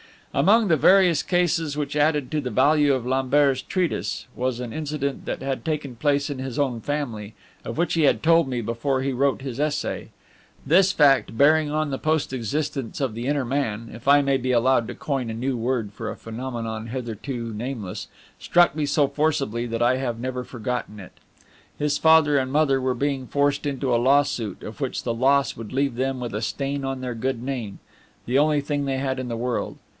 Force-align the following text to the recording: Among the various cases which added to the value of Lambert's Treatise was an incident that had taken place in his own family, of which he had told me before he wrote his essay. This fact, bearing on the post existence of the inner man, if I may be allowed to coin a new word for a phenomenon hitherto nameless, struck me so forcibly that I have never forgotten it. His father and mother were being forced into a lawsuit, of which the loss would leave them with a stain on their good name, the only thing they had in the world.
Among 0.33 0.69
the 0.69 0.77
various 0.77 1.21
cases 1.23 1.75
which 1.75 1.95
added 1.95 2.31
to 2.31 2.39
the 2.41 2.49
value 2.49 2.93
of 2.93 3.05
Lambert's 3.05 3.61
Treatise 3.61 4.25
was 4.33 4.59
an 4.61 4.71
incident 4.71 5.25
that 5.25 5.41
had 5.41 5.65
taken 5.65 5.97
place 5.97 6.29
in 6.29 6.39
his 6.39 6.57
own 6.57 6.79
family, 6.79 7.35
of 7.65 7.77
which 7.77 7.95
he 7.95 8.03
had 8.03 8.23
told 8.23 8.47
me 8.47 8.61
before 8.61 9.01
he 9.01 9.11
wrote 9.11 9.41
his 9.41 9.59
essay. 9.59 10.07
This 10.65 10.91
fact, 10.93 11.37
bearing 11.37 11.69
on 11.69 11.91
the 11.91 11.99
post 11.99 12.31
existence 12.33 13.01
of 13.01 13.13
the 13.13 13.27
inner 13.27 13.43
man, 13.43 13.91
if 13.93 14.07
I 14.07 14.21
may 14.21 14.37
be 14.37 14.53
allowed 14.53 14.87
to 14.87 14.95
coin 14.95 15.29
a 15.29 15.33
new 15.35 15.57
word 15.57 15.91
for 15.91 16.09
a 16.09 16.15
phenomenon 16.17 16.87
hitherto 16.87 17.53
nameless, 17.53 18.07
struck 18.39 18.73
me 18.73 18.85
so 18.85 19.09
forcibly 19.09 19.65
that 19.67 19.83
I 19.83 19.97
have 19.97 20.17
never 20.17 20.45
forgotten 20.45 20.99
it. 20.99 21.11
His 21.77 21.97
father 21.97 22.37
and 22.37 22.51
mother 22.53 22.79
were 22.81 22.95
being 22.95 23.27
forced 23.27 23.65
into 23.65 23.93
a 23.93 23.99
lawsuit, 24.01 24.63
of 24.63 24.79
which 24.79 25.03
the 25.03 25.13
loss 25.13 25.57
would 25.57 25.73
leave 25.73 25.95
them 25.95 26.21
with 26.21 26.33
a 26.33 26.41
stain 26.41 26.85
on 26.85 27.01
their 27.01 27.13
good 27.15 27.43
name, 27.43 27.79
the 28.25 28.39
only 28.39 28.61
thing 28.61 28.85
they 28.85 28.97
had 28.97 29.19
in 29.19 29.27
the 29.27 29.35
world. 29.37 29.77